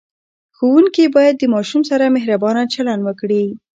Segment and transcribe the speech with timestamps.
[0.55, 3.45] ښوونکي باید د ماشوم سره مهربانه چلند وکړي.